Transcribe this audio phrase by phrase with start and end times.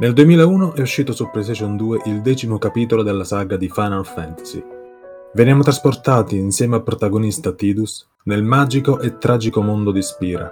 [0.00, 4.64] Nel 2001 è uscito su PlayStation 2 il decimo capitolo della saga di Final Fantasy.
[5.34, 10.50] Veniamo trasportati insieme al protagonista Tidus nel magico e tragico mondo di Spira,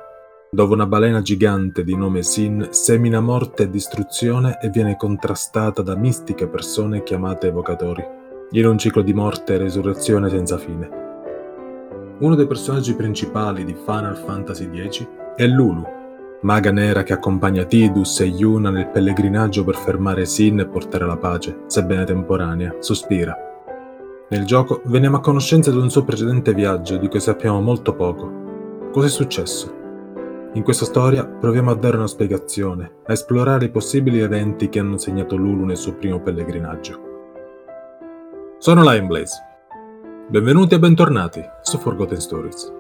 [0.51, 5.97] dove una balena gigante di nome Sin semina morte e distruzione e viene contrastata da
[5.97, 8.05] mistiche persone chiamate evocatori,
[8.51, 10.91] in un ciclo di morte e resurrezione senza fine.
[12.19, 15.97] Uno dei personaggi principali di Final Fantasy X è Lulu,
[16.41, 21.17] maga nera che accompagna Tidus e Yuna nel pellegrinaggio per fermare Sin e portare la
[21.17, 23.37] pace, sebbene temporanea, sospira.
[24.31, 28.91] Nel gioco veniamo a conoscenza di un suo precedente viaggio di cui sappiamo molto poco.
[28.93, 29.75] Cos'è successo?
[30.53, 34.97] In questa storia proviamo a dare una spiegazione, a esplorare i possibili eventi che hanno
[34.97, 37.07] segnato Lulu nel suo primo pellegrinaggio.
[38.59, 39.37] Sono Lion Blaze.
[40.29, 42.73] Benvenuti e bentornati su Forgotten Stories.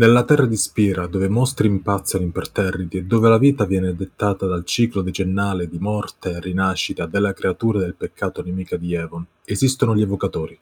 [0.00, 4.64] Nella terra di Spira, dove mostri impazzano imperterriti e dove la vita viene dettata dal
[4.64, 10.00] ciclo decennale di morte e rinascita della creatura del peccato nemica di Evon, esistono gli
[10.00, 10.58] evocatori.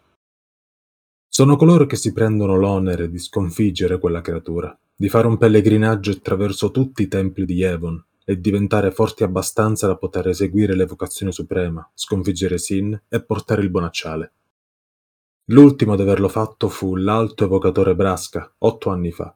[1.28, 6.72] Sono coloro che si prendono l'onere di sconfiggere quella creatura, di fare un pellegrinaggio attraverso
[6.72, 12.59] tutti i templi di Evon e diventare forti abbastanza da poter eseguire l'evocazione suprema, sconfiggere
[12.59, 14.33] Sin e portare il bonacciale.
[15.50, 19.34] L'ultimo ad averlo fatto fu l'Alto Evocatore Brasca, otto anni fa.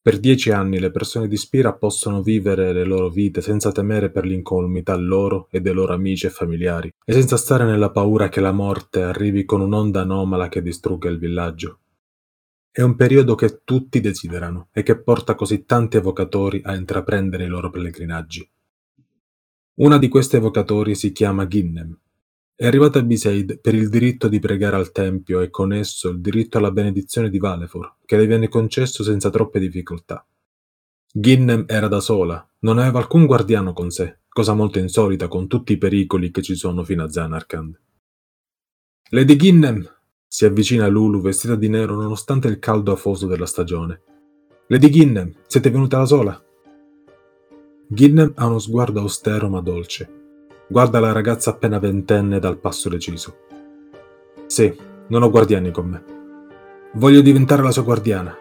[0.00, 4.24] Per dieci anni le persone di Spira possono vivere le loro vite senza temere per
[4.24, 8.50] l'incolumità loro e dei loro amici e familiari, e senza stare nella paura che la
[8.50, 11.78] morte arrivi con un'onda anomala che distrugga il villaggio.
[12.68, 17.48] È un periodo che tutti desiderano e che porta così tanti evocatori a intraprendere i
[17.48, 18.50] loro pellegrinaggi.
[19.74, 21.96] Una di questi evocatori si chiama Ginnem,
[22.54, 26.58] è arrivata Besaid per il diritto di pregare al tempio e con esso il diritto
[26.58, 30.24] alla benedizione di Valefor, che le viene concesso senza troppe difficoltà.
[31.12, 35.72] Ginnem era da sola, non aveva alcun guardiano con sé, cosa molto insolita con tutti
[35.72, 37.80] i pericoli che ci sono fino a Zanarkand.
[39.10, 39.86] Lady Ginnem
[40.26, 44.02] si avvicina a Lulu vestita di nero nonostante il caldo afoso della stagione.
[44.68, 46.44] Lady Ginnem, siete venuta da sola?
[47.88, 50.21] Ginnem ha uno sguardo austero ma dolce.
[50.66, 53.36] Guarda la ragazza appena ventenne dal passo deciso.
[54.46, 54.74] Sì,
[55.08, 56.04] non ho guardiani con me.
[56.92, 58.36] Voglio diventare la sua guardiana.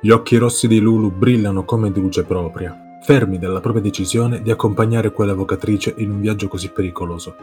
[0.00, 4.50] Gli occhi rossi di Lulu brillano come di luce propria, fermi dalla propria decisione di
[4.50, 7.36] accompagnare quell'evocatrice in un viaggio così pericoloso.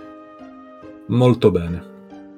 [1.08, 1.84] Molto bene,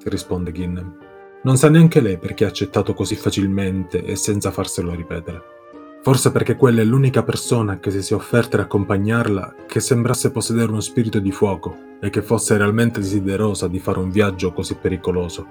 [0.03, 0.95] risponde Ginnem.
[1.43, 5.59] Non sa neanche lei perché ha accettato così facilmente e senza farselo ripetere.
[6.03, 10.71] Forse perché quella è l'unica persona che si sia offerta ad accompagnarla che sembrasse possedere
[10.71, 15.45] uno spirito di fuoco e che fosse realmente desiderosa di fare un viaggio così pericoloso,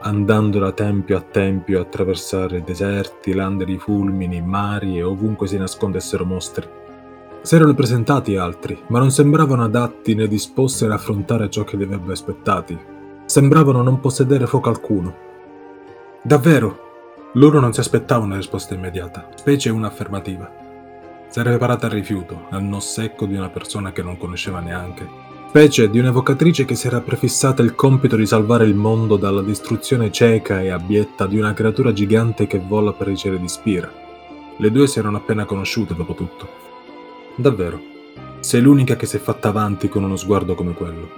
[0.00, 5.56] andando da tempio a tempio a attraversare deserti, lande di fulmini, mari e ovunque si
[5.56, 6.66] nascondessero mostri.
[7.40, 11.84] Si erano presentati altri, ma non sembravano adatti né disposti ad affrontare ciò che li
[11.84, 12.76] avrebbe aspettati.
[13.24, 15.14] Sembravano non possedere fuoco alcuno.
[16.22, 16.91] Davvero,
[17.34, 20.50] loro non si aspettava una risposta immediata, specie un'affermativa.
[21.28, 25.08] Si era preparata al rifiuto, al no secco di una persona che non conosceva neanche,
[25.48, 30.12] specie di un'evocatrice che si era prefissata il compito di salvare il mondo dalla distruzione
[30.12, 33.90] cieca e abietta di una creatura gigante che vola per i cieli di Spira.
[34.58, 36.48] Le due si erano appena conosciute dopo tutto.
[37.34, 37.80] Davvero,
[38.40, 41.08] sei l'unica che si è fatta avanti con uno sguardo come quello.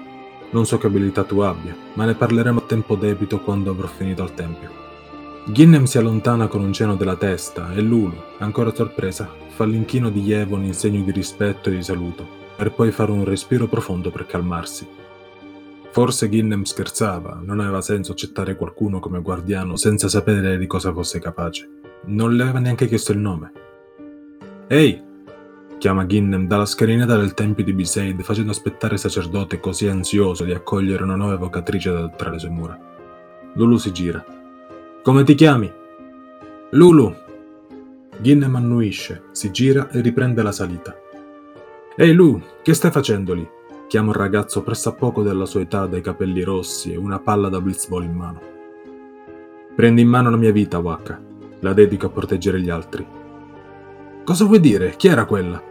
[0.51, 4.23] Non so che abilità tu abbia, ma ne parleremo a tempo debito quando avrò finito
[4.23, 4.84] al tempio.
[5.47, 10.22] Ginnem si allontana con un cenno della testa e Lulu, ancora sorpresa, fa l'inchino di
[10.22, 14.25] Yevon in segno di rispetto e di saluto, per poi fare un respiro profondo per
[14.25, 14.88] calmarsi.
[15.91, 21.21] Forse Ginnem scherzava, non aveva senso accettare qualcuno come guardiano senza sapere di cosa fosse
[21.21, 21.69] capace.
[22.06, 23.53] Non le aveva neanche chiesto il nome.
[24.66, 25.03] Ehi!
[25.77, 30.53] chiama Ginnem dalla scalinata del tempio di Biseid facendo aspettare il sacerdote così ansioso di
[30.53, 32.78] accogliere una nuova evocatrice da tra le sue mura.
[33.53, 34.24] Lulu si gira
[35.04, 35.71] come ti chiami?
[36.71, 37.15] Lulu.
[38.21, 40.97] Ginnem annuisce, si gira e riprende la salita.
[41.95, 43.47] Ehi Lu, che stai facendo lì?
[43.86, 48.03] Chiama un ragazzo pressappoco della sua età dai capelli rossi e una palla da blitzball
[48.03, 48.41] in mano.
[49.77, 51.21] Prendi in mano la mia vita, Waka.
[51.60, 53.07] La dedico a proteggere gli altri.
[54.24, 54.95] Cosa vuoi dire?
[54.97, 55.62] Chi era quella?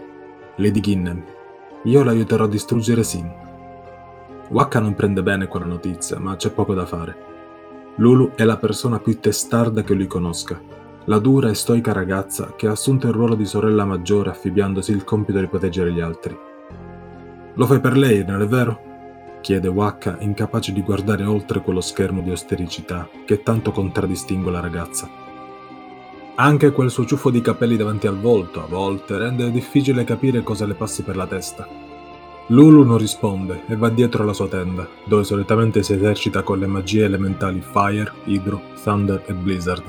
[0.58, 1.24] Lady Ginnem.
[1.86, 3.32] Io l'aiuterò a distruggere Sin.
[4.50, 7.32] Waka non prende bene quella notizia, ma c'è poco da fare.
[7.98, 10.60] Lulu è la persona più testarda che lui conosca,
[11.06, 15.04] la dura e stoica ragazza che ha assunto il ruolo di sorella maggiore affibbiandosi il
[15.04, 16.36] compito di proteggere gli altri.
[17.54, 18.92] Lo fai per lei, non è vero?
[19.42, 25.08] chiede Waka, incapace di guardare oltre quello schermo di ostericità che tanto contraddistingue la ragazza.
[26.36, 30.66] Anche quel suo ciuffo di capelli davanti al volto, a volte, rende difficile capire cosa
[30.66, 31.83] le passi per la testa.
[32.48, 36.68] Lulu non risponde e va dietro alla sua tenda, dove solitamente si esercita con le
[36.68, 39.84] magie elementali Fire, Hydro, Thunder e Blizzard.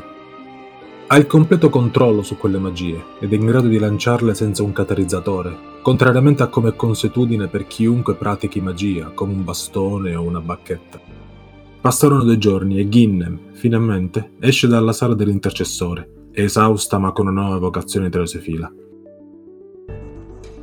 [1.06, 4.72] Ha il completo controllo su quelle magie ed è in grado di lanciarle senza un
[4.72, 10.40] catalizzatore, contrariamente a come è consuetudine per chiunque pratichi magia, come un bastone o una
[10.40, 11.00] bacchetta.
[11.80, 17.58] Passarono due giorni e Ginnem, finalmente, esce dalla sala dell'intercessore esausta ma con una nuova
[17.58, 18.70] vocazione tra le sue fila.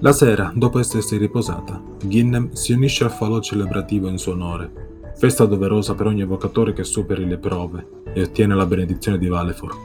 [0.04, 5.46] La sera, dopo essersi riposata, Ginnem si unisce al falò celebrativo in suo onore, festa
[5.46, 9.78] doverosa per ogni evocatore che superi le prove e ottiene la benedizione di Valefor.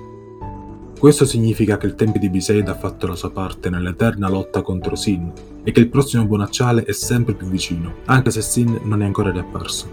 [0.99, 4.97] Questo significa che il Tempio di Biseid ha fatto la sua parte nell'eterna lotta contro
[4.97, 5.31] Sin
[5.63, 9.31] e che il prossimo Bonacciale è sempre più vicino, anche se Sin non è ancora
[9.31, 9.87] riapparso.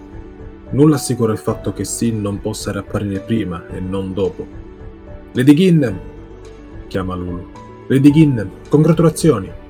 [0.69, 4.47] Nulla assicura il fatto che Sin non possa riapparire prima e non dopo,
[5.33, 5.99] Lady Ginnem!
[6.87, 7.45] chiama Lulu.
[7.87, 9.61] Lady Ginnem, congratulazioni!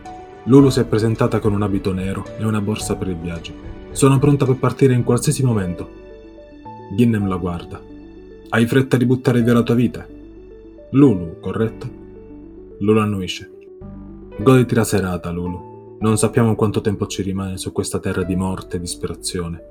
[0.46, 3.54] Lulu si è presentata con un abito nero e una borsa per il viaggio.
[3.92, 5.90] Sono pronta per partire in qualsiasi momento.
[6.98, 7.82] Ginnem la guarda.
[8.50, 10.06] Hai fretta di buttare via la tua vita?
[10.92, 11.90] Lulu, corretto?
[12.80, 13.52] Lulu annuisce.
[14.38, 15.98] Goditi la serata, Lulu.
[16.02, 19.64] Non sappiamo quanto tempo ci rimane su questa terra di morte e disperazione.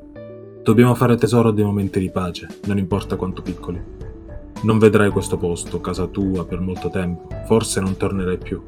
[0.63, 3.81] Dobbiamo fare tesoro dei momenti di pace, non importa quanto piccoli.
[4.63, 7.29] Non vedrai questo posto, casa tua, per molto tempo.
[7.45, 8.63] Forse non tornerai più.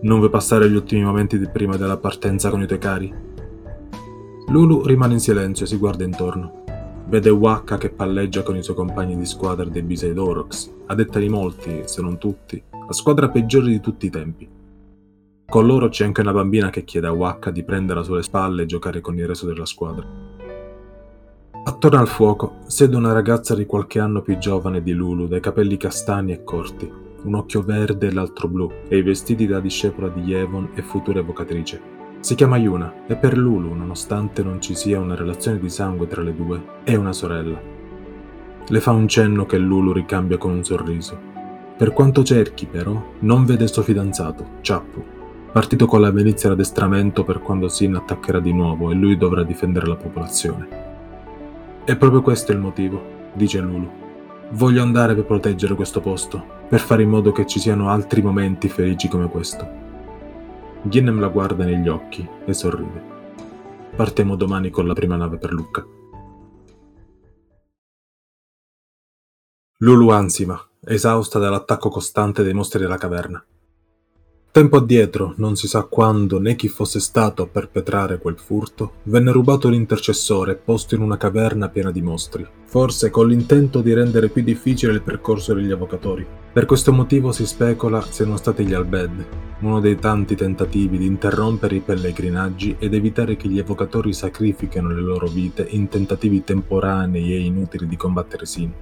[0.00, 3.12] Non vuoi passare gli ultimi momenti di prima della partenza con i tuoi cari?
[4.46, 6.62] Lulu rimane in silenzio e si guarda intorno.
[7.08, 11.18] Vede Waka che palleggia con i suoi compagni di squadra dei Bisei Dorox, a detta
[11.18, 14.48] di molti, se non tutti, la squadra peggiore di tutti i tempi.
[15.44, 18.66] Con loro c'è anche una bambina che chiede a Waka di prenderla sulle spalle e
[18.66, 20.06] giocare con il resto della squadra.
[21.64, 25.76] Attorno al fuoco siede una ragazza di qualche anno più giovane di Lulu, dai capelli
[25.76, 30.20] castani e corti, un occhio verde e l'altro blu, e i vestiti da discepola di
[30.22, 31.96] Yevon e futura evocatrice.
[32.20, 36.22] Si chiama Yuna e per Lulu, nonostante non ci sia una relazione di sangue tra
[36.22, 37.60] le due, è una sorella.
[38.66, 41.18] Le fa un cenno che Lulu ricambia con un sorriso.
[41.76, 45.02] Per quanto cerchi, però, non vede suo fidanzato, Chappu,
[45.52, 49.86] partito con la milizia d'addestramento per quando Sin attaccherà di nuovo e lui dovrà difendere
[49.86, 50.68] la popolazione.
[51.84, 53.00] E proprio questo è il motivo,
[53.32, 54.06] dice Lulu.
[54.52, 58.70] Voglio andare per proteggere questo posto, per fare in modo che ci siano altri momenti
[58.70, 59.68] felici come questo.
[60.82, 63.16] Ginnem la guarda negli occhi e sorride.
[63.94, 65.86] Partiamo domani con la prima nave per Lucca.
[69.80, 73.44] Lulu ansima, esausta dall'attacco costante dei mostri della caverna.
[74.58, 79.30] Tempo addietro, non si sa quando né chi fosse stato a perpetrare quel furto, venne
[79.30, 84.42] rubato l'intercessore posto in una caverna piena di mostri, forse con l'intento di rendere più
[84.42, 86.26] difficile il percorso degli avvocatori.
[86.52, 89.26] Per questo motivo si specula siano stati gli Albed,
[89.60, 95.00] uno dei tanti tentativi di interrompere i pellegrinaggi ed evitare che gli avvocatori sacrifichino le
[95.00, 98.72] loro vite in tentativi temporanei e inutili di combattere Sin.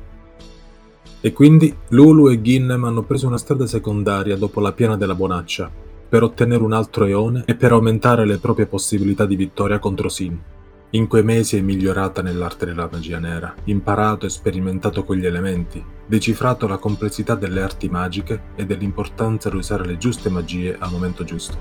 [1.27, 5.69] E quindi Lulu e Ginnem hanno preso una strada secondaria dopo la piana della Bonaccia,
[6.09, 10.41] per ottenere un altro eone e per aumentare le proprie possibilità di vittoria contro Sin.
[10.91, 16.69] In quei mesi è migliorata nell'arte della magia nera, imparato e sperimentato quegli elementi, decifrato
[16.69, 21.59] la complessità delle arti magiche e dell'importanza di usare le giuste magie al momento giusto.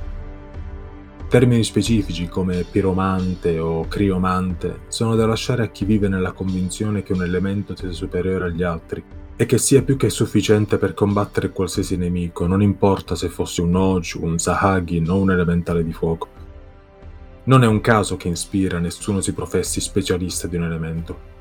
[1.27, 7.13] Termini specifici come piromante o criomante sono da lasciare a chi vive nella convinzione che
[7.13, 9.03] un elemento sia superiore agli altri
[9.37, 13.75] e che sia più che sufficiente per combattere qualsiasi nemico, non importa se fosse un
[13.75, 16.27] Oju, un Sahagin o un elementale di fuoco.
[17.43, 21.33] Non è un caso che in Spira nessuno si professi specialista di un elemento.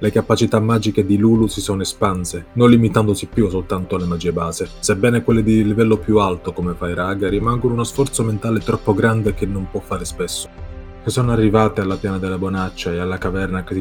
[0.00, 4.68] Le capacità magiche di Lulu si sono espanse, non limitandosi più soltanto alle magie base,
[4.78, 9.46] sebbene quelle di livello più alto come Fairaga rimangono uno sforzo mentale troppo grande che
[9.46, 10.67] non può fare spesso
[11.08, 13.74] che sono arrivate alla piana della Bonaccia e alla caverna che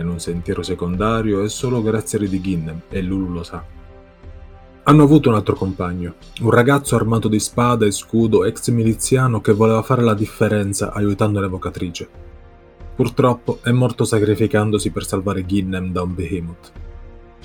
[0.00, 3.64] in un sentiero secondario è solo grazie a Ginnem, e Lulu lo sa.
[4.82, 9.52] Hanno avuto un altro compagno, un ragazzo armato di spada e scudo ex miliziano che
[9.52, 12.08] voleva fare la differenza aiutando l'evocatrice.
[12.96, 16.72] Purtroppo è morto sacrificandosi per salvare Ginnem da un behemoth.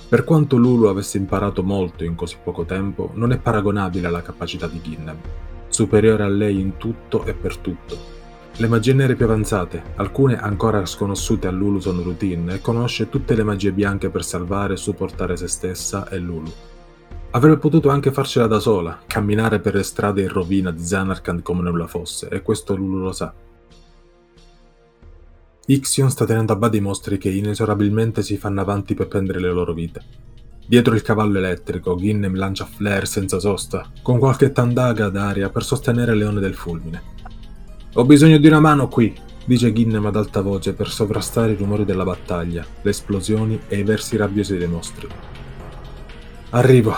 [0.09, 4.65] Per quanto Lulu avesse imparato molto in così poco tempo, non è paragonabile alla capacità
[4.65, 5.17] di Ginnem,
[5.67, 8.16] superiore a lei in tutto e per tutto,
[8.59, 13.35] le magie nere più avanzate, alcune ancora sconosciute a Lulu sono routine e conosce tutte
[13.35, 16.51] le magie bianche per salvare e supportare se stessa e Lulu.
[17.31, 21.61] Avrebbe potuto anche farcela da sola, camminare per le strade in rovina di Zanarkand come
[21.61, 23.31] nulla fosse, e questo Lulu lo sa.
[25.67, 29.51] Ixion sta tenendo a bada i mostri che inesorabilmente si fanno avanti per prendere le
[29.51, 30.01] loro vite.
[30.65, 36.15] Dietro il cavallo elettrico, Ginnem lancia flare senza sosta, con qualche tandaga d'aria per sostenere
[36.15, 37.15] le onde del fulmine.
[37.97, 39.11] Ho bisogno di una mano qui,
[39.43, 43.83] dice Ginnem ad alta voce per sovrastare i rumori della battaglia, le esplosioni e i
[43.83, 45.07] versi rabbiosi dei mostri.
[46.51, 46.93] Arrivo,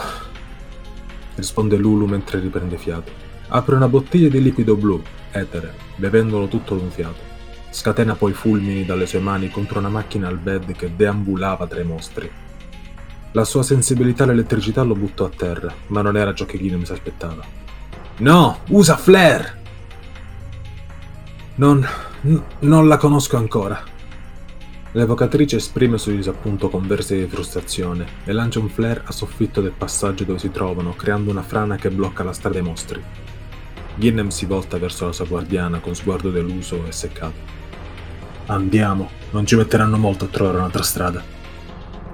[1.36, 3.13] risponde Lulu mentre riprende fiato.
[3.48, 5.01] Apre una bottiglia di liquido blu,
[5.32, 7.22] etere, bevendolo tutto d'un fiato.
[7.70, 11.86] Scatena poi fulmini dalle sue mani contro una macchina al bed che deambulava tra i
[11.86, 12.29] mostri.
[13.32, 16.91] La sua sensibilità all'elettricità lo buttò a terra, ma non era ciò che Guinness si
[16.91, 17.46] aspettava.
[18.18, 19.60] No, usa flare!
[21.60, 21.86] Non...
[22.22, 23.84] N- non la conosco ancora.
[24.94, 29.60] L'evocatrice esprime il suo disappunto con versi di frustrazione e lancia un flare a soffitto
[29.60, 33.04] del passaggio dove si trovano, creando una frana che blocca la strada ai mostri.
[33.96, 37.58] Ginnem si volta verso la sua guardiana con sguardo deluso e seccato.
[38.46, 41.22] Andiamo, non ci metteranno molto a trovare un'altra strada.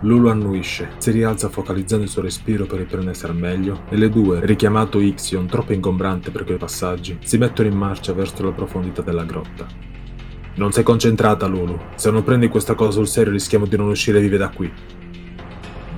[0.06, 4.46] Lulu annuisce, si rialza focalizzando il suo respiro per riprendersi al meglio e le due,
[4.46, 9.24] richiamato Ixion troppo ingombrante per quei passaggi, si mettono in marcia verso la profondità della
[9.24, 9.66] grotta.
[10.58, 11.80] Non sei concentrata, Lulu.
[11.96, 14.72] Se non prendi questa cosa sul serio rischiamo di non uscire vive da qui.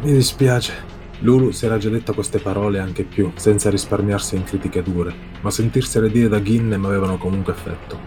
[0.04, 0.86] Mi dispiace.
[1.20, 5.52] Lulu si era già detta queste parole anche più, senza risparmiarsi in critiche dure, ma
[5.52, 8.00] sentirsele dire da Ginnem avevano comunque effetto.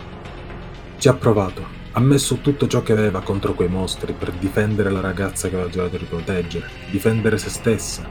[0.96, 5.00] Ci ha provato, ha messo tutto ciò che aveva contro quei mostri per difendere la
[5.00, 8.08] ragazza che aveva giocato di proteggere, difendere se stessa,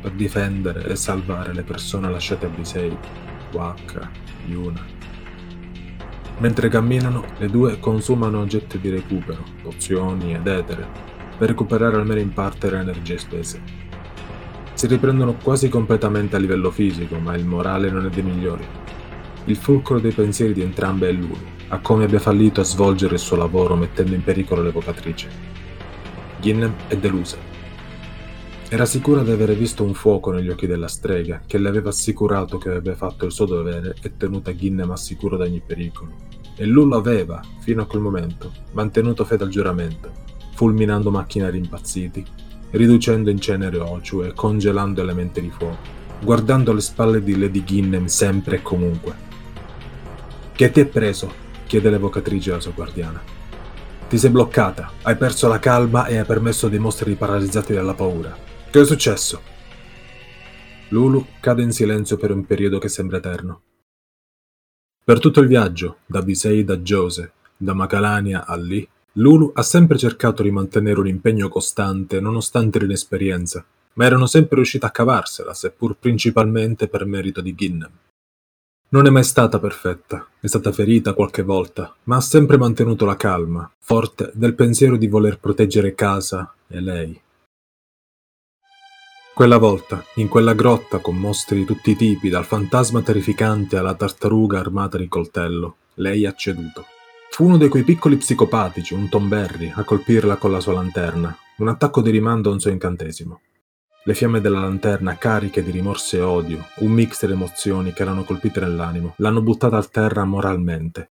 [0.00, 2.96] per difendere e salvare le persone lasciate a Bisei,
[3.52, 4.10] Waka,
[4.46, 4.82] Yuna.
[6.38, 10.88] Mentre camminano, le due consumano oggetti di recupero, pozioni ed etere,
[11.36, 13.60] per recuperare almeno in parte le energie spese.
[14.72, 18.66] Si riprendono quasi completamente a livello fisico, ma il morale non è dei migliori.
[19.46, 23.20] Il fulcro dei pensieri di entrambe è lui, a come abbia fallito a svolgere il
[23.20, 25.28] suo lavoro mettendo in pericolo l'evocatrice.
[26.40, 27.38] Ginnem è delusa.
[28.68, 32.58] Era sicura di avere visto un fuoco negli occhi della strega, che le aveva assicurato
[32.58, 36.12] che avrebbe fatto il suo dovere e tenuta Ginnem al sicuro da ogni pericolo.
[36.54, 40.12] E lui aveva, fino a quel momento, mantenuto fede al giuramento,
[40.54, 42.24] fulminando macchinari impazziti,
[42.72, 45.78] riducendo in cenere Ochu e congelando elementi di fuoco,
[46.22, 49.29] guardando alle spalle di Lady Ginnem sempre e comunque.
[50.60, 51.32] Che ti è preso?
[51.66, 53.22] chiede l'evocatrice alla sua guardiana.
[54.06, 58.36] Ti sei bloccata, hai perso la calma e hai permesso dei mostri paralizzati dalla paura.
[58.70, 59.40] Che è successo?
[60.88, 63.62] Lulu cade in silenzio per un periodo che sembra eterno.
[65.02, 69.96] Per tutto il viaggio, da Bisei a Jose, da Macalania a lì, Lulu ha sempre
[69.96, 73.64] cercato di mantenere un impegno costante nonostante l'inesperienza,
[73.94, 77.90] ma erano sempre riuscita a cavarsela, seppur principalmente per merito di Ginnem.
[78.92, 83.14] Non è mai stata perfetta, è stata ferita qualche volta, ma ha sempre mantenuto la
[83.14, 87.20] calma, forte del pensiero di voler proteggere casa e lei.
[89.32, 93.94] Quella volta, in quella grotta con mostri di tutti i tipi, dal fantasma terrificante alla
[93.94, 96.86] tartaruga armata di coltello, lei ha ceduto.
[97.30, 101.34] Fu uno di quei piccoli psicopatici, un Tom Berry, a colpirla con la sua lanterna,
[101.58, 103.40] un attacco di rimando a un suo incantesimo.
[104.02, 108.24] Le fiamme della lanterna, cariche di rimorso e odio, un mix di emozioni che erano
[108.24, 111.10] colpite nell'animo, l'hanno buttata a terra moralmente.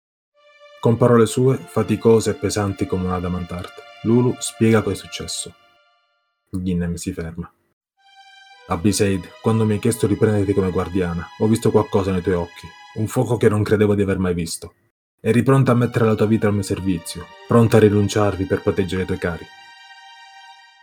[0.81, 5.55] Con parole sue, faticose e pesanti come un adamantarte, Lulu spiega cosa è successo.
[6.49, 7.53] Ginnem si ferma.
[8.69, 12.67] Abisaid, quando mi hai chiesto di prenderti come guardiana, ho visto qualcosa nei tuoi occhi,
[12.95, 14.73] un fuoco che non credevo di aver mai visto.
[15.21, 19.03] Eri pronta a mettere la tua vita al mio servizio, pronta a rinunciarvi per proteggere
[19.03, 19.45] i tuoi cari.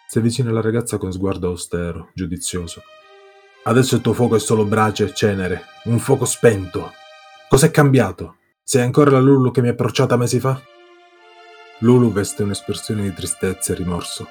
[0.09, 2.81] Si avvicina alla ragazza con sguardo austero, giudizioso.
[3.63, 6.93] Adesso il tuo fuoco è solo brace e cenere, un fuoco spento.
[7.49, 8.37] Cos'è cambiato?
[8.63, 10.61] Sei ancora la Lulu che mi ha approcciata mesi fa?
[11.79, 14.27] Lulu veste un'espressione di tristezza e rimorso.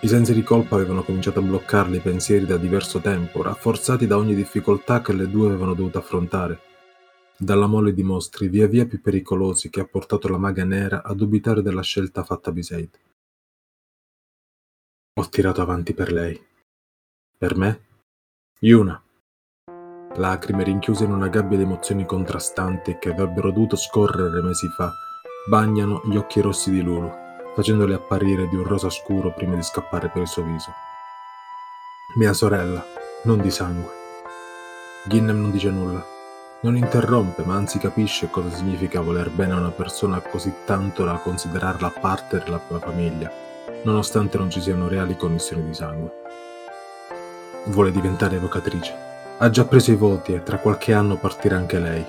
[0.00, 4.16] I sensi di colpa avevano cominciato a bloccarle i pensieri da diverso tempo, rafforzati da
[4.16, 6.58] ogni difficoltà che le due avevano dovuto affrontare.
[7.36, 11.12] Dalla mole di mostri via via più pericolosi che ha portato la maga nera a
[11.12, 12.88] dubitare della scelta fatta a Biseid.
[15.16, 16.44] Ho tirato avanti per lei.
[17.38, 17.82] Per me?
[18.58, 19.00] Yuna.
[20.16, 24.92] Lacrime rinchiuse in una gabbia di emozioni contrastanti che avrebbero dovuto scorrere mesi fa,
[25.48, 27.08] bagnano gli occhi rossi di Lulu,
[27.54, 30.72] facendoli apparire di un rosa scuro prima di scappare per il suo viso.
[32.16, 32.84] Mia sorella,
[33.22, 33.92] non di sangue.
[35.06, 36.04] Ginnem non dice nulla.
[36.62, 41.18] Non interrompe, ma anzi capisce cosa significa voler bene a una persona così tanto da
[41.18, 43.43] considerarla parte della propria famiglia
[43.84, 46.12] nonostante non ci siano reali connessioni di sangue.
[47.66, 48.94] Vuole diventare evocatrice.
[49.38, 52.04] Ha già preso i voti e tra qualche anno partirà anche lei.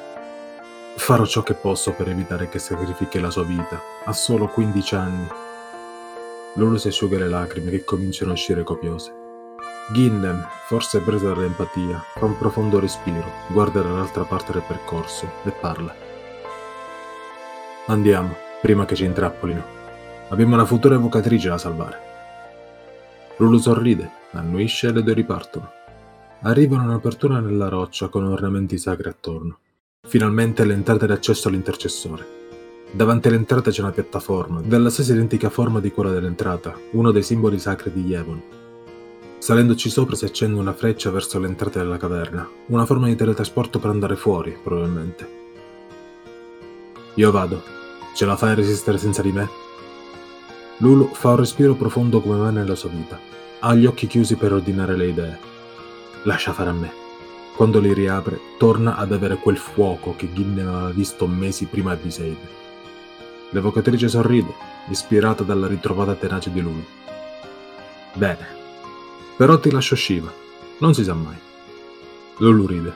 [0.95, 3.81] Farò ciò che posso per evitare che sacrifichi la sua vita.
[4.05, 5.27] Ha solo 15 anni.
[6.55, 9.13] Lulu si asciuga le lacrime che cominciano a uscire copiose.
[9.93, 15.93] Ginnem, forse presa dall'empatia, fa un profondo respiro, guarda dall'altra parte del percorso e parla.
[17.87, 19.74] Andiamo, prima che ci intrappolino.
[20.29, 21.99] Abbiamo una futura evocatrice da salvare.
[23.37, 25.71] Lulu sorride, annuisce e le due ripartono.
[26.41, 29.59] Arrivano a un'apertura nella roccia con ornamenti sacri attorno.
[30.07, 32.25] Finalmente l'entrata d'accesso all'intercessore.
[32.91, 37.59] Davanti all'entrata c'è una piattaforma, della stessa identica forma di quella dell'entrata, uno dei simboli
[37.59, 38.41] sacri di Yevon.
[39.37, 43.91] Salendoci sopra si accende una freccia verso l'entrata della caverna, una forma di teletrasporto per
[43.91, 45.29] andare fuori, probabilmente.
[47.13, 47.61] Io vado.
[48.15, 49.49] Ce la fai a resistere senza di me?
[50.77, 53.19] Lulu fa un respiro profondo come mai nella sua vita.
[53.59, 55.39] Ha gli occhi chiusi per ordinare le idee.
[56.23, 56.91] Lascia fare a me.
[57.55, 61.95] Quando li riapre, torna ad avere quel fuoco che Gimne aveva visto mesi prima a
[61.95, 62.63] Viseide.
[63.51, 64.53] L'evocatrice sorride,
[64.89, 66.85] ispirata dalla ritrovata tenacia di lui.
[68.13, 68.47] Bene,
[69.37, 70.31] però ti lascio Shiva,
[70.79, 71.37] non si sa mai.
[72.37, 72.93] Lulu ride.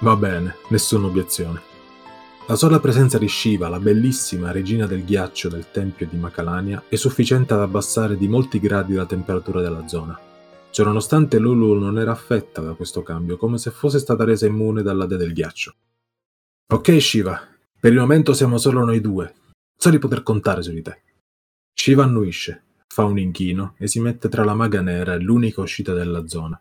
[0.00, 1.74] Va bene, nessuna obiezione.
[2.48, 6.94] La sola presenza di Shiva, la bellissima regina del ghiaccio del tempio di Macalania, è
[6.94, 10.16] sufficiente ad abbassare di molti gradi la temperatura della zona.
[10.70, 15.06] Ciononostante Lulu non era affetta da questo cambio, come se fosse stata resa immune dalla
[15.06, 15.74] dea del ghiaccio.
[16.72, 17.48] Ok Shiva,
[17.80, 19.34] per il momento siamo solo noi due.
[19.76, 21.02] So di poter contare su di te.
[21.74, 25.92] Shiva annuisce, fa un inchino e si mette tra la maga nera e l'unica uscita
[25.94, 26.60] della zona.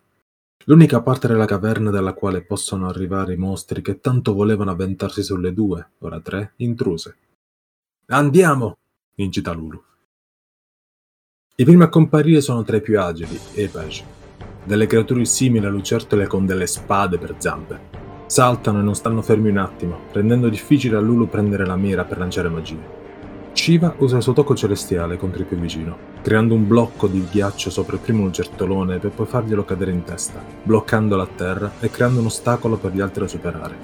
[0.63, 5.53] L'unica parte della caverna dalla quale possono arrivare i mostri che tanto volevano avventarsi sulle
[5.53, 7.17] due, ora tre, intruse.
[8.07, 8.77] Andiamo!
[9.15, 9.81] incita Lulu.
[11.57, 14.03] I primi a comparire sono tra i più agili, Epage,
[14.63, 17.79] delle creature simili a lucertole con delle spade per zampe.
[18.25, 22.17] Saltano e non stanno fermi un attimo, rendendo difficile a Lulu prendere la mira per
[22.17, 23.04] lanciare magie.
[23.65, 27.71] Shiva usa il suo tocco celestiale contro il più vicino, creando un blocco di ghiaccio
[27.71, 32.19] sopra il primo lucertolone per poi farglielo cadere in testa, bloccandolo a terra e creando
[32.19, 33.75] un ostacolo per gli altri da superare.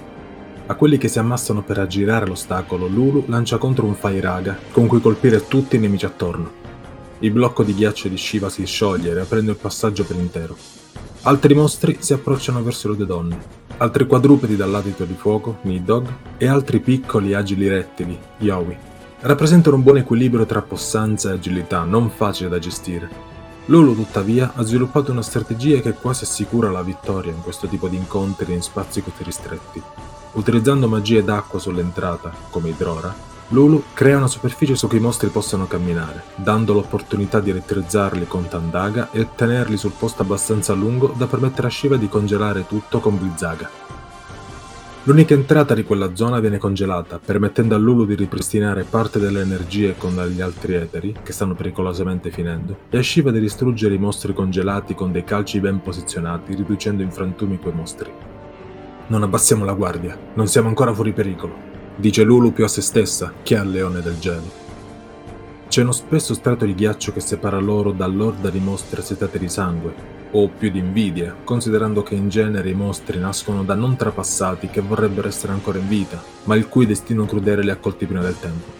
[0.67, 5.01] A quelli che si ammassano per aggirare l'ostacolo, Lulu lancia contro un Fairaga con cui
[5.01, 6.51] colpire tutti i nemici attorno.
[7.17, 10.55] Il blocco di ghiaccio di Shiva si scioglie, riaprendo il passaggio per intero.
[11.23, 13.39] Altri mostri si approcciano verso le due donne.
[13.77, 18.90] Altri quadrupedi dall'adito di fuoco, Nidog, e altri piccoli agili rettili, Yowie.
[19.23, 23.07] Rappresentano un buon equilibrio tra possanza e agilità, non facile da gestire.
[23.65, 27.97] Lulu, tuttavia, ha sviluppato una strategia che quasi assicura la vittoria in questo tipo di
[27.97, 29.79] incontri in spazi così ristretti.
[30.31, 33.13] Utilizzando magie d'acqua sull'entrata, come Idrora,
[33.49, 38.47] Lulu crea una superficie su cui i mostri possano camminare, dando l'opportunità di elettrizzarli con
[38.47, 43.19] Tandaga e tenerli sul posto abbastanza lungo da permettere a Shiva di congelare tutto con
[43.19, 43.69] Blizzaga.
[45.05, 49.95] L'unica entrata di quella zona viene congelata, permettendo a Lulu di ripristinare parte delle energie
[49.97, 54.31] con gli altri eteri, che stanno pericolosamente finendo, e a Shiva di distruggere i mostri
[54.31, 58.11] congelati con dei calci ben posizionati, riducendo in frantumi quei mostri.
[59.07, 61.55] Non abbassiamo la guardia, non siamo ancora fuori pericolo,
[61.95, 64.59] dice Lulu più a se stessa che al leone del gelo.
[65.67, 70.10] C'è uno spesso strato di ghiaccio che separa loro dall'orda di mostri assetate di sangue,
[70.31, 74.81] o più di invidia, considerando che in genere i mostri nascono da non trapassati che
[74.81, 78.39] vorrebbero essere ancora in vita, ma il cui destino crudele li ha colti prima del
[78.39, 78.79] tempo.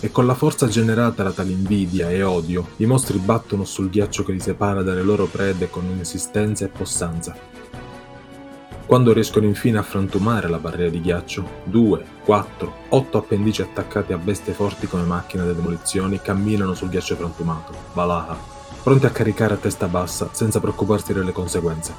[0.00, 4.24] E con la forza generata da tale invidia e odio, i mostri battono sul ghiaccio
[4.24, 7.36] che li separa dalle loro prede con insistenza e possanza,
[8.92, 14.18] quando riescono infine a frantumare la barriera di ghiaccio, due, quattro, otto appendici attaccati a
[14.18, 18.51] bestie forti come macchine da demolizioni camminano sul ghiaccio frantumato, Valaha,
[18.82, 21.94] pronti a caricare a testa bassa senza preoccuparsi delle conseguenze.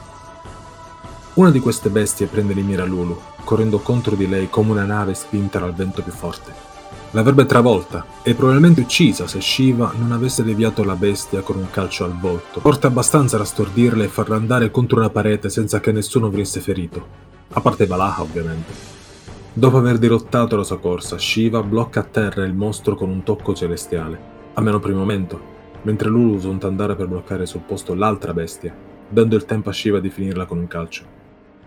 [1.36, 5.14] Una di queste bestie prende di mira Lulu, correndo contro di lei come una nave
[5.14, 6.72] spinta dal vento più forte.
[7.12, 12.04] L'avrebbe travolta e probabilmente uccisa se Shiva non avesse deviato la bestia con un calcio
[12.04, 16.30] al volto, forte abbastanza da stordirla e farla andare contro una parete senza che nessuno
[16.30, 17.06] venisse ferito,
[17.54, 18.74] a parte Valaha ovviamente.
[19.54, 23.54] Dopo aver dirottato la sua corsa, Shiva blocca a terra il mostro con un tocco
[23.54, 24.20] celestiale,
[24.56, 25.53] almeno per il momento,
[25.84, 28.76] mentre Lulu usa un tandare per bloccare sul posto l'altra bestia,
[29.08, 31.06] dando il tempo a Shiva di finirla con un calcio.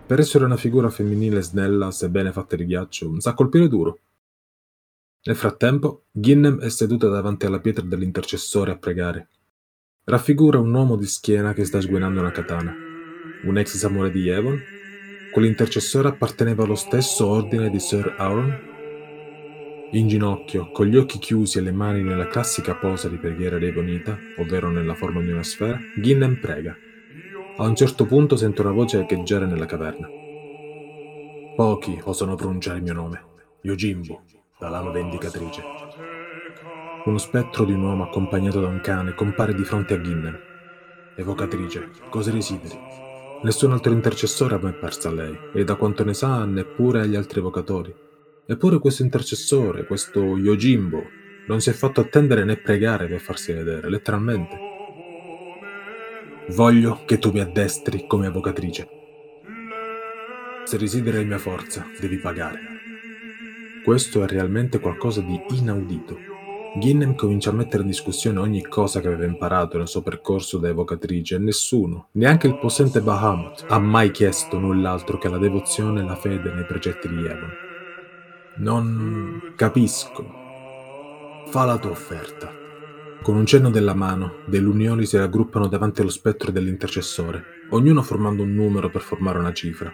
[0.06, 3.98] Per essere una figura femminile snella, sebbene fatta di ghiaccio, sa colpire duro,
[5.26, 9.28] nel frattempo, Ginnem è seduta davanti alla pietra dell'intercessore a pregare.
[10.04, 12.72] Raffigura un uomo di schiena che sta sguainando una katana.
[13.42, 14.56] Un ex samurai di Yevon?
[15.32, 18.75] Quell'intercessore apparteneva allo stesso ordine di Sir Aaron?
[19.96, 23.72] In ginocchio, con gli occhi chiusi e le mani nella classica posa di preghiera dei
[24.36, 26.76] ovvero nella forma di una sfera, Ginnem prega.
[27.56, 30.06] A un certo punto sente una voce echeggiare nella caverna.
[31.56, 33.24] Pochi osano pronunciare il mio nome.
[33.62, 34.22] Yojimbo,
[34.58, 35.62] la lama vendicatrice.
[37.06, 40.38] Uno spettro di un uomo accompagnato da un cane compare di fronte a Ginnem.
[41.16, 42.78] Evocatrice, cosa desideri?
[43.44, 47.16] Nessun altro intercessore ha mai persa a lei, e da quanto ne sa, neppure agli
[47.16, 48.04] altri evocatori.
[48.48, 51.02] Eppure questo intercessore, questo Yojimbo,
[51.48, 54.56] non si è fatto attendere né pregare per farsi vedere, letteralmente.
[56.50, 58.88] Voglio che tu mi addestri come avvocatrice.
[60.62, 62.60] Se resideri la mia forza, devi pagare.
[63.82, 66.16] Questo è realmente qualcosa di inaudito.
[66.78, 70.68] Ginnem comincia a mettere in discussione ogni cosa che aveva imparato nel suo percorso da
[70.68, 76.04] evocatrice e nessuno, neanche il possente Bahamut, ha mai chiesto null'altro che la devozione e
[76.04, 77.65] la fede nei precetti di Evon.
[78.58, 80.24] Non capisco.
[81.48, 82.50] Fa la tua offerta.
[83.20, 88.44] Con un cenno della mano, dei lunioli si raggruppano davanti allo spettro dell'intercessore, ognuno formando
[88.44, 89.92] un numero per formare una cifra.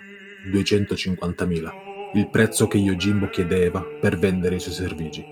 [0.49, 1.71] 250.000,
[2.15, 5.25] il prezzo che Yojimbo chiedeva per vendere i suoi servigi.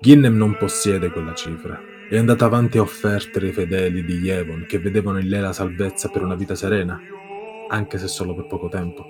[0.00, 1.78] Ginnem non possiede quella cifra.
[2.08, 6.08] È andata avanti a offerte ai fedeli di Yevon che vedevano in lei la salvezza
[6.08, 6.98] per una vita serena,
[7.68, 9.04] anche se solo per poco tempo.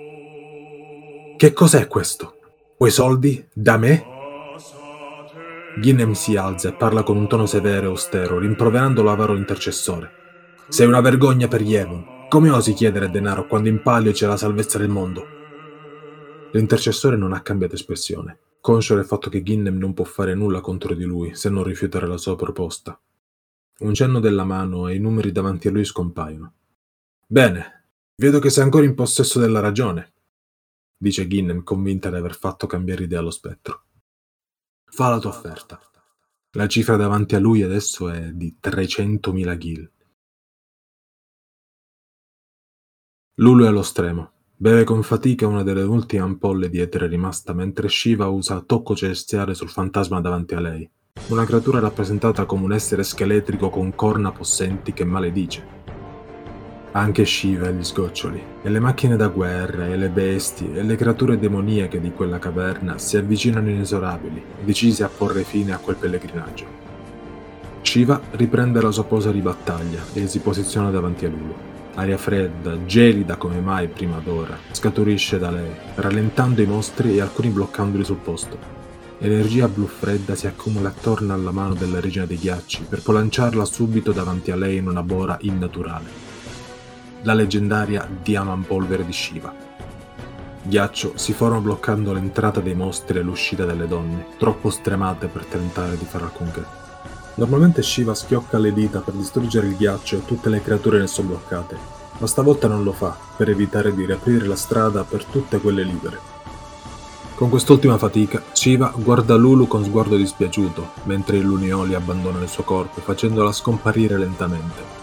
[1.37, 2.38] Che cos'è questo?
[2.79, 3.45] Quei soldi?
[3.53, 4.05] Da me?
[5.81, 10.11] Ginnem si alza e parla con un tono severo e austero, rimproverando l'avaro intercessore.
[10.69, 12.27] Sei una vergogna per Yevon.
[12.29, 15.27] Come osi chiedere denaro quando in palio c'è la salvezza del mondo?
[16.53, 20.93] L'intercessore non ha cambiato espressione conscio del fatto che Ginnem non può fare nulla contro
[20.93, 22.99] di lui se non rifiutare la sua proposta.
[23.79, 26.53] Un cenno della mano e i numeri davanti a lui scompaiono.
[27.25, 30.11] Bene, vedo che sei ancora in possesso della ragione,
[30.99, 33.83] dice Ginnem convinta di aver fatto cambiare idea allo spettro.
[34.83, 35.79] Fa la tua offerta.
[36.53, 39.91] La cifra davanti a lui adesso è di 300.000 gil.
[43.35, 44.31] Lulu è allo stremo.
[44.57, 49.53] Beve con fatica una delle ultime ampolle di etere rimasta mentre Shiva usa tocco celestiale
[49.53, 50.89] sul fantasma davanti a lei.
[51.29, 55.78] Una creatura rappresentata come un essere scheletrico con corna possenti che maledice.
[56.91, 60.95] Anche Shiva e gli sgoccioli, e le macchine da guerra, e le bestie, e le
[60.95, 66.65] creature demoniache di quella caverna si avvicinano inesorabili, decisi a porre fine a quel pellegrinaggio.
[67.81, 71.53] Shiva riprende la sua posa di battaglia e si posiziona davanti a Lulu.
[71.93, 77.49] Aria fredda, gelida come mai prima d'ora, scaturisce da lei, rallentando i mostri e alcuni
[77.49, 78.57] bloccandoli sul posto.
[79.19, 83.65] Energia blu fredda si accumula attorno alla mano della regina dei ghiacci per poi lanciarla
[83.65, 86.28] subito davanti a lei in una bora innaturale.
[87.23, 89.53] La leggendaria Diamantpolvere di Shiva.
[90.61, 95.97] Ghiaccio si forma bloccando l'entrata dei mostri e l'uscita delle donne, troppo stremate per tentare
[95.97, 96.63] di fare alcunché.
[97.35, 101.27] Normalmente Shiva schiocca le dita per distruggere il ghiaccio e tutte le creature ne sono
[101.29, 101.77] bloccate,
[102.19, 106.19] ma stavolta non lo fa per evitare di riaprire la strada per tutte quelle libere.
[107.35, 112.63] Con quest'ultima fatica, Shiva guarda Lulu con sguardo dispiaciuto, mentre i lunioli abbandonano il suo
[112.63, 114.97] corpo, facendola scomparire lentamente.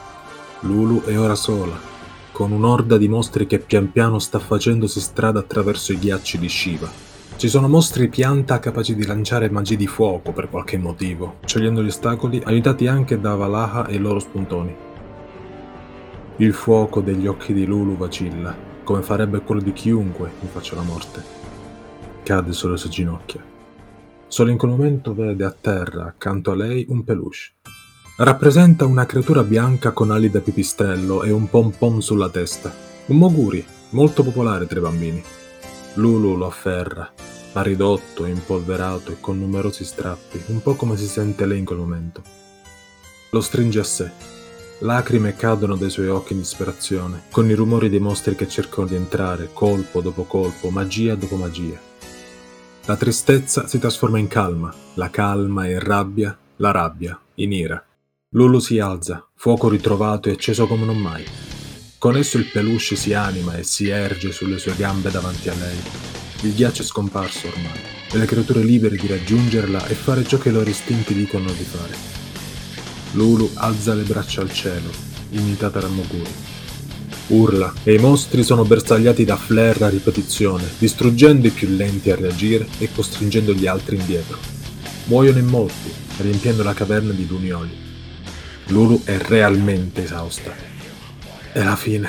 [0.61, 1.95] Lulu è ora sola,
[2.37, 6.87] con un'orda di mostri che pian piano sta facendosi strada attraverso i ghiacci di Shiva.
[7.35, 11.87] Ci sono mostri pianta capaci di lanciare magie di fuoco per qualche motivo, sciogliendo gli
[11.87, 14.77] ostacoli, aiutati anche da Valaha e i loro spuntoni.
[16.37, 20.85] Il fuoco degli occhi di Lulu vacilla, come farebbe quello di chiunque in faccia alla
[20.85, 21.23] morte.
[22.23, 23.43] Cade sulle sue ginocchia.
[24.27, 27.55] Solo in quel momento vede a terra, accanto a lei, un peluche.
[28.19, 32.75] Rappresenta una creatura bianca con ali da pipistrello e un pom pom sulla testa.
[33.09, 35.23] Un moguri, molto popolare tra i bambini.
[35.97, 37.13] Lulu lo afferra,
[37.53, 41.77] ma ridotto, impolverato e con numerosi strappi, un po' come si sente lei in quel
[41.77, 42.23] momento.
[43.33, 44.11] Lo stringe a sé.
[44.79, 48.95] Lacrime cadono dai suoi occhi in disperazione, con i rumori dei mostri che cercano di
[48.95, 51.79] entrare, colpo dopo colpo, magia dopo magia.
[52.87, 57.86] La tristezza si trasforma in calma, la calma in rabbia, la rabbia in ira.
[58.37, 61.25] Lulu si alza, fuoco ritrovato e acceso come non mai.
[61.97, 65.79] Con esso il peluche si anima e si erge sulle sue gambe davanti a lei.
[66.43, 67.81] Il ghiaccio è scomparso ormai,
[68.13, 71.65] e le creature libere di raggiungerla e fare ciò che i loro istinti dicono di
[71.65, 71.95] fare.
[73.13, 74.91] Lulu alza le braccia al cielo,
[75.31, 76.31] imitata da Moguri.
[77.29, 82.17] Urla, e i mostri sono bersagliati da flare a ripetizione, distruggendo i più lenti a
[82.17, 84.37] reagire e costringendo gli altri indietro.
[85.05, 87.86] Muoiono in molti, riempiendo la caverna di lunioli.
[88.69, 90.75] Lulu è realmente esausta
[91.57, 92.07] è la fine,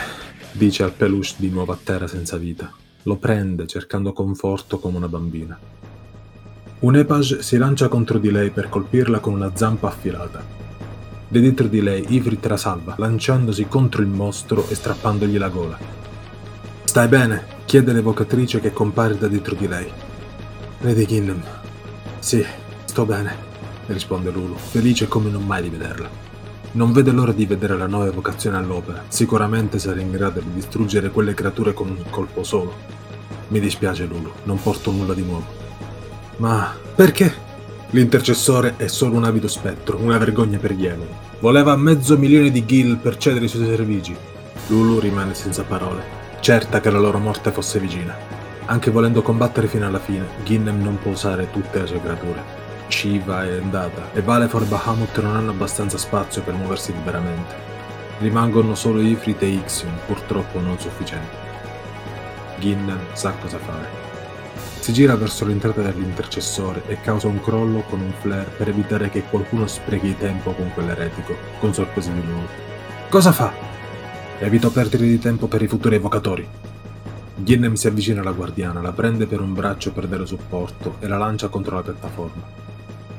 [0.51, 2.69] dice al peluche di nuovo a terra senza vita.
[3.03, 5.57] Lo prende cercando conforto come una bambina.
[6.79, 10.43] Un Epage si lancia contro di lei per colpirla con una zampa affilata.
[11.29, 15.79] Da dietro di lei Ivrit la salva, lanciandosi contro il mostro e strappandogli la gola.
[16.83, 17.45] Stai bene?
[17.63, 19.89] chiede l'evocatrice che compare da dietro di lei.
[20.81, 21.41] Lady Ginnem.
[22.19, 22.45] Sì,
[22.83, 23.33] sto bene,
[23.85, 26.26] risponde Lulu, felice come non mai di vederla.
[26.73, 29.03] Non vede l'ora di vedere la nuova evocazione all'opera.
[29.07, 32.73] Sicuramente sarà in grado di distruggere quelle creature con un colpo solo.
[33.47, 35.45] Mi dispiace, Lulu, non porto nulla di nuovo.
[36.37, 37.45] Ma perché?
[37.91, 41.07] L'intercessore è solo un avido spettro, una vergogna per Evo.
[41.39, 44.15] Voleva mezzo milione di gil per cedere i suoi servigi.
[44.67, 46.03] Lulu rimane senza parole,
[46.41, 48.13] certa che la loro morte fosse vicina.
[48.65, 52.66] Anche volendo combattere fino alla fine, Ginnem non può usare tutte le sue creature.
[52.87, 57.53] Shiva è andata e Valefor e Bahamut non hanno abbastanza spazio per muoversi liberamente.
[58.19, 61.35] Rimangono solo Ifrit e Ixion, purtroppo non sufficienti.
[62.59, 64.05] Ginnem sa cosa fare.
[64.79, 69.23] Si gira verso l'entrata dell'intercessore e causa un crollo con un flare per evitare che
[69.23, 72.47] qualcuno sprechi tempo con quell'eretico, con sorprese di nuovo.
[73.09, 73.51] Cosa fa?
[74.39, 76.47] Evito perdere di tempo per i futuri evocatori.
[77.35, 81.17] Ginnem si avvicina alla guardiana, la prende per un braccio per dare supporto e la
[81.17, 82.65] lancia contro la piattaforma.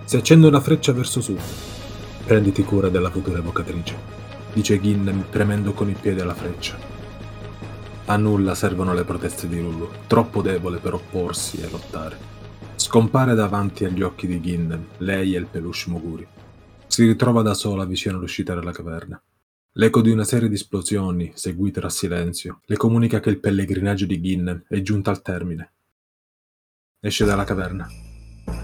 [0.09, 1.38] Si accende una freccia verso sud.
[2.25, 3.94] Prenditi cura della futura evocatrice,
[4.55, 6.79] dice Ginnem premendo con il piede la freccia.
[8.07, 12.16] A nulla servono le proteste di Lulu, troppo debole per opporsi e lottare.
[12.77, 16.27] Scompare davanti agli occhi di Gindem, lei e il peluche Moguri.
[16.87, 19.23] Si ritrova da sola vicino all'uscita della caverna.
[19.73, 24.18] L'eco di una serie di esplosioni, seguite dal silenzio, le comunica che il pellegrinaggio di
[24.23, 25.73] Gindem è giunto al termine.
[26.99, 28.08] Esce dalla caverna.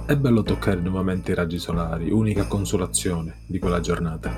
[0.07, 4.31] È bello toccare nuovamente i raggi solari, unica consolazione di quella giornata.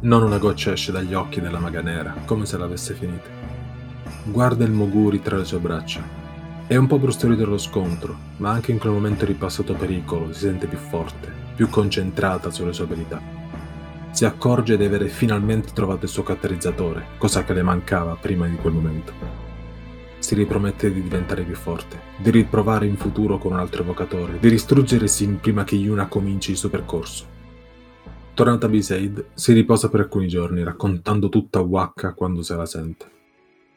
[0.00, 3.28] Non una goccia esce dagli occhi della maga nera, come se l'avesse finita.
[4.24, 6.00] Guarda il Moguri tra le sue braccia.
[6.66, 10.40] È un po' bruscolito dallo scontro, ma anche in quel momento di passato pericolo si
[10.40, 13.20] sente più forte, più concentrata sulle sue abilità.
[14.12, 18.56] Si accorge di avere finalmente trovato il suo catalizzatore, cosa che le mancava prima di
[18.56, 19.45] quel momento.
[20.26, 24.50] Si ripromette di diventare più forte, di riprovare in futuro con un altro evocatore, di
[24.50, 27.24] distruggere Sim prima che Yuna cominci il suo percorso.
[28.34, 32.66] Tornata a Besaid, si riposa per alcuni giorni, raccontando tutta a Waka quando se la
[32.66, 33.06] sente.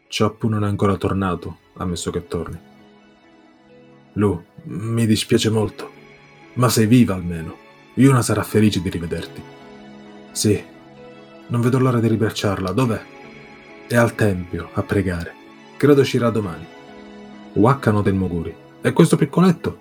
[0.10, 2.60] Choppu non è ancora tornato, ammesso che torni.
[4.14, 5.92] Lu, mi dispiace molto,
[6.54, 7.56] ma sei viva almeno.
[7.94, 9.44] Yuna sarà felice di rivederti.
[10.32, 10.60] Sì,
[11.46, 12.72] non vedo l'ora di ribracciarla.
[12.72, 13.02] Dov'è?
[13.86, 15.38] È al tempio, a pregare.
[15.80, 16.68] Credo uscirà domani.
[17.54, 18.54] Wakkano del Moguri.
[18.82, 19.78] E questo piccoletto?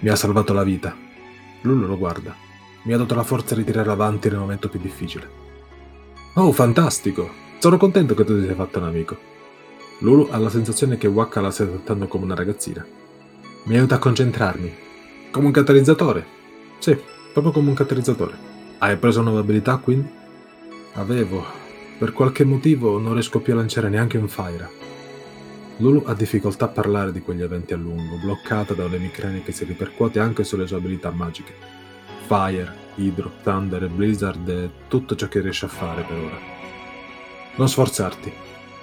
[0.00, 0.94] Mi ha salvato la vita.
[1.62, 2.36] Lulu lo guarda.
[2.82, 5.26] Mi ha dato la forza di tirare avanti nel momento più difficile.
[6.34, 7.26] Oh, fantastico!
[7.58, 9.16] Sono contento che tu ti sei fatto un amico.
[10.00, 12.84] Lulu ha la sensazione che Waka la stia trattando come una ragazzina.
[13.62, 14.74] Mi aiuta a concentrarmi.
[15.30, 16.26] Come un catalizzatore.
[16.80, 16.94] Sì,
[17.32, 18.36] proprio come un catalizzatore.
[18.76, 20.10] Hai preso nuove abilità quindi?
[20.96, 21.42] Avevo.
[21.96, 24.78] Per qualche motivo non riesco più a lanciare neanche un fire.
[25.80, 29.52] Lulu ha difficoltà a parlare di quegli eventi a lungo, bloccata da un emicrania che
[29.52, 31.54] si ripercuote anche sulle sue abilità magiche.
[32.26, 36.38] Fire, Hydro, Thunder e Blizzard è tutto ciò che riesce a fare per ora.
[37.54, 38.32] Non sforzarti.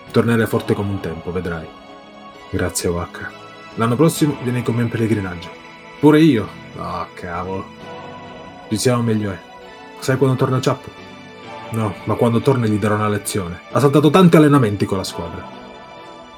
[0.09, 1.67] Tornerai forte come un tempo, vedrai.
[2.49, 3.29] Grazie, Waka.
[3.75, 5.49] L'anno prossimo vieni con me in pellegrinaggio.
[5.99, 6.47] Pure io.
[6.77, 7.65] Oh, cavolo.
[8.69, 9.39] Più siamo meglio è.
[9.99, 10.89] Sai quando torna Ciappo?
[11.71, 13.59] No, ma quando torna gli darò una lezione.
[13.71, 15.64] Ha saltato tanti allenamenti con la squadra.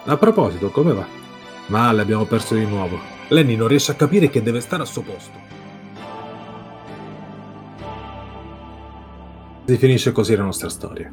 [0.09, 1.05] A proposito, come va?
[1.65, 2.97] Male, abbiamo perso di nuovo.
[3.27, 5.37] Lenny non riesce a capire che deve stare al suo posto.
[9.65, 11.11] Si finisce così la nostra storia.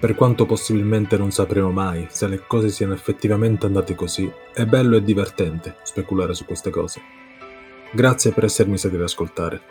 [0.00, 4.96] Per quanto possibilmente non sapremo mai se le cose siano effettivamente andate così, è bello
[4.96, 7.00] e divertente speculare su queste cose.
[7.92, 9.62] Grazie per essermi stati ad ascoltare.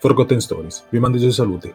[0.00, 1.74] Forgotten Stories, vi mando i suoi saluti.